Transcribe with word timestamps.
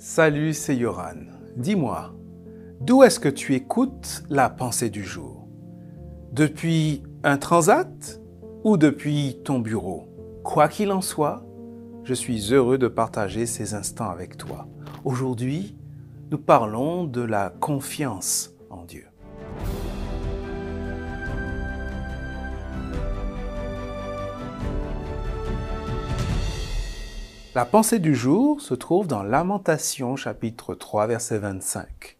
Salut, 0.00 0.54
c'est 0.54 0.76
Yoran. 0.76 1.26
Dis-moi, 1.56 2.14
d'où 2.80 3.02
est-ce 3.02 3.18
que 3.18 3.28
tu 3.28 3.56
écoutes 3.56 4.22
la 4.30 4.48
pensée 4.48 4.90
du 4.90 5.02
jour? 5.02 5.48
Depuis 6.30 7.02
un 7.24 7.36
transat 7.36 8.20
ou 8.62 8.76
depuis 8.76 9.40
ton 9.44 9.58
bureau? 9.58 10.08
Quoi 10.44 10.68
qu'il 10.68 10.92
en 10.92 11.00
soit, 11.00 11.44
je 12.04 12.14
suis 12.14 12.54
heureux 12.54 12.78
de 12.78 12.86
partager 12.86 13.44
ces 13.44 13.74
instants 13.74 14.08
avec 14.08 14.36
toi. 14.36 14.68
Aujourd'hui, 15.04 15.76
nous 16.30 16.38
parlons 16.38 17.02
de 17.02 17.22
la 17.22 17.50
confiance 17.50 18.52
en 18.70 18.84
Dieu. 18.84 19.06
La 27.58 27.64
pensée 27.64 27.98
du 27.98 28.14
jour 28.14 28.60
se 28.60 28.72
trouve 28.72 29.08
dans 29.08 29.24
Lamentation 29.24 30.14
chapitre 30.14 30.76
3 30.76 31.08
verset 31.08 31.38
25. 31.38 32.16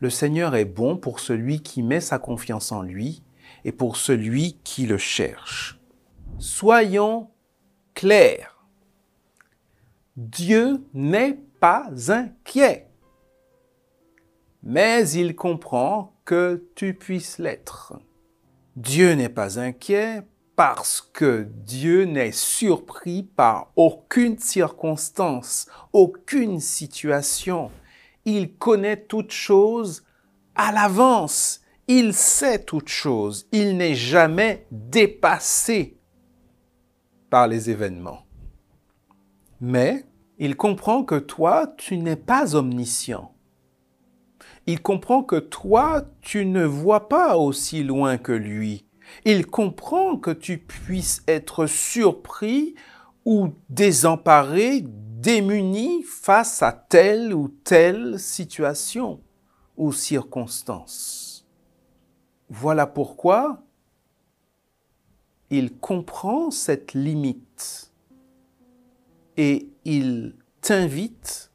Le 0.00 0.10
Seigneur 0.10 0.56
est 0.56 0.64
bon 0.64 0.96
pour 0.96 1.20
celui 1.20 1.62
qui 1.62 1.84
met 1.84 2.00
sa 2.00 2.18
confiance 2.18 2.72
en 2.72 2.82
lui 2.82 3.22
et 3.64 3.70
pour 3.70 3.96
celui 3.96 4.58
qui 4.64 4.86
le 4.86 4.98
cherche. 4.98 5.78
Soyons 6.40 7.30
clairs. 7.94 8.66
Dieu 10.16 10.84
n'est 10.94 11.38
pas 11.60 11.88
inquiet, 12.08 12.88
mais 14.64 15.08
il 15.10 15.36
comprend 15.36 16.16
que 16.24 16.68
tu 16.74 16.94
puisses 16.94 17.38
l'être. 17.38 17.92
Dieu 18.74 19.12
n'est 19.12 19.28
pas 19.28 19.60
inquiet 19.60 20.24
parce 20.56 21.00
que 21.00 21.48
Dieu 21.64 22.04
n'est 22.04 22.32
surpris 22.32 23.22
par 23.22 23.72
aucune 23.76 24.38
circonstance, 24.38 25.66
aucune 25.92 26.60
situation. 26.60 27.70
Il 28.24 28.54
connaît 28.54 29.02
toutes 29.02 29.32
choses 29.32 30.04
à 30.54 30.72
l'avance. 30.72 31.60
Il 31.88 32.14
sait 32.14 32.62
toutes 32.62 32.88
choses. 32.88 33.48
Il 33.52 33.76
n'est 33.76 33.94
jamais 33.94 34.66
dépassé 34.70 35.98
par 37.30 37.48
les 37.48 37.70
événements. 37.70 38.26
Mais 39.60 40.04
il 40.38 40.56
comprend 40.56 41.02
que 41.02 41.18
toi, 41.18 41.72
tu 41.76 41.96
n'es 41.96 42.16
pas 42.16 42.54
omniscient. 42.54 43.34
Il 44.66 44.80
comprend 44.80 45.22
que 45.22 45.36
toi, 45.36 46.02
tu 46.20 46.46
ne 46.46 46.64
vois 46.64 47.08
pas 47.08 47.36
aussi 47.36 47.82
loin 47.82 48.18
que 48.18 48.32
lui 48.32 48.84
il 49.24 49.46
comprend 49.46 50.16
que 50.16 50.30
tu 50.30 50.58
puisses 50.58 51.22
être 51.26 51.66
surpris 51.66 52.74
ou 53.24 53.50
désemparé, 53.68 54.84
démuni 54.84 56.02
face 56.02 56.62
à 56.62 56.72
telle 56.72 57.32
ou 57.32 57.48
telle 57.48 58.18
situation 58.18 59.20
ou 59.76 59.92
circonstance. 59.92 61.46
Voilà 62.48 62.86
pourquoi 62.86 63.62
il 65.50 65.76
comprend 65.78 66.50
cette 66.50 66.94
limite 66.94 67.92
et 69.36 69.68
il 69.84 70.34
t'invite 70.60 71.52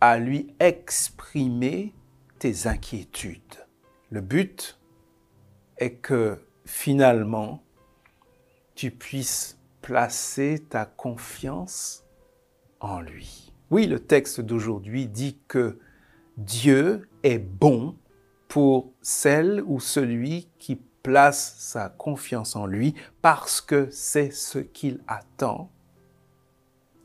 à 0.00 0.18
lui 0.18 0.54
exprimer 0.60 1.94
tes 2.38 2.66
inquiétudes. 2.66 3.66
Le 4.10 4.20
but 4.20 4.78
est 5.78 5.94
que 5.94 6.40
finalement, 6.68 7.62
tu 8.74 8.90
puisses 8.90 9.58
placer 9.80 10.62
ta 10.68 10.84
confiance 10.84 12.04
en 12.80 13.00
lui. 13.00 13.52
Oui, 13.70 13.86
le 13.86 13.98
texte 13.98 14.42
d'aujourd'hui 14.42 15.08
dit 15.08 15.38
que 15.48 15.78
Dieu 16.36 17.08
est 17.22 17.38
bon 17.38 17.96
pour 18.48 18.92
celle 19.00 19.62
ou 19.66 19.80
celui 19.80 20.50
qui 20.58 20.76
place 20.76 21.54
sa 21.58 21.88
confiance 21.88 22.54
en 22.54 22.66
lui 22.66 22.94
parce 23.22 23.62
que 23.62 23.88
c'est 23.90 24.30
ce 24.30 24.58
qu'il 24.58 25.00
attend 25.08 25.72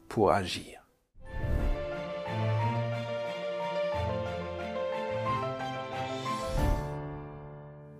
pour 0.09 0.31
agir. 0.31 0.82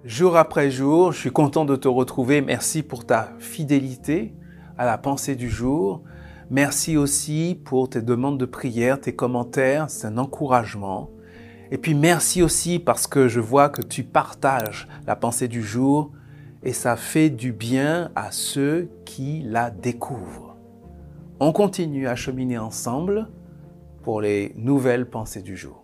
Jour 0.06 0.36
après 0.36 0.70
jour, 0.70 1.14
je 1.14 1.20
suis 1.20 1.32
content 1.32 1.64
de 1.64 1.78
te 1.78 1.88
retrouver. 1.88 2.42
Merci 2.42 2.84
pour 2.84 3.06
ta 3.06 3.32
fidélité 3.40 4.34
à 4.78 4.86
la 4.86 4.98
pensée 4.98 5.38
du 5.38 5.50
jour. 5.50 6.04
Merci 6.50 6.98
aussi 6.98 7.58
pour 7.64 7.90
tes 7.90 8.02
demandes 8.02 8.38
de 8.38 8.46
prière, 8.46 9.00
tes 9.00 9.16
commentaires, 9.16 9.90
c'est 9.90 10.08
un 10.08 10.18
encouragement. 10.18 11.10
Et 11.72 11.78
puis 11.78 11.94
merci 11.94 12.44
aussi 12.44 12.80
parce 12.80 13.08
que 13.08 13.30
je 13.30 13.40
vois 13.40 13.70
que 13.70 13.82
tu 13.82 14.04
partages 14.04 14.90
la 15.08 15.16
pensée 15.16 15.48
du 15.48 15.64
jour 15.64 16.12
et 16.64 16.74
ça 16.74 16.98
fait 16.98 17.30
du 17.30 17.54
bien 17.54 18.12
à 18.14 18.32
ceux 18.32 18.90
qui 19.06 19.42
la 19.46 19.72
découvrent. 19.72 20.58
On 21.40 21.54
continue 21.54 22.10
à 22.10 22.18
cheminer 22.18 22.58
ensemble 22.58 23.30
pour 24.02 24.20
les 24.20 24.54
nouvelles 24.58 25.10
pensées 25.10 25.42
du 25.42 25.56
jour. 25.56 25.83